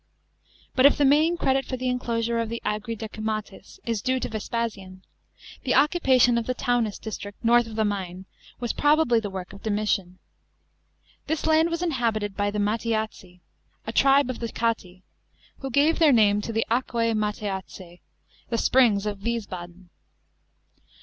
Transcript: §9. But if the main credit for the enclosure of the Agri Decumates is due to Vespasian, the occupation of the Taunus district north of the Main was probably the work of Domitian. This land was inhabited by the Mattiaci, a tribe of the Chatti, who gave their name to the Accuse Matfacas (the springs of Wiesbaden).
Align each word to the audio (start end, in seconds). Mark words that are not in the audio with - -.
§9. 0.03 0.07
But 0.73 0.87
if 0.87 0.97
the 0.97 1.05
main 1.05 1.37
credit 1.37 1.63
for 1.63 1.77
the 1.77 1.87
enclosure 1.87 2.39
of 2.39 2.49
the 2.49 2.59
Agri 2.65 2.95
Decumates 2.95 3.79
is 3.85 4.01
due 4.01 4.19
to 4.19 4.29
Vespasian, 4.29 5.03
the 5.63 5.75
occupation 5.75 6.39
of 6.39 6.47
the 6.47 6.55
Taunus 6.55 6.97
district 6.97 7.45
north 7.45 7.67
of 7.67 7.75
the 7.75 7.85
Main 7.85 8.25
was 8.59 8.73
probably 8.73 9.19
the 9.19 9.29
work 9.29 9.53
of 9.53 9.61
Domitian. 9.61 10.17
This 11.27 11.45
land 11.45 11.69
was 11.69 11.83
inhabited 11.83 12.35
by 12.35 12.49
the 12.49 12.57
Mattiaci, 12.57 13.41
a 13.85 13.91
tribe 13.93 14.31
of 14.31 14.39
the 14.39 14.47
Chatti, 14.51 15.03
who 15.59 15.69
gave 15.69 15.99
their 15.99 16.11
name 16.11 16.41
to 16.41 16.51
the 16.51 16.65
Accuse 16.71 17.13
Matfacas 17.13 17.99
(the 18.49 18.57
springs 18.57 19.05
of 19.05 19.19
Wiesbaden). 19.19 19.89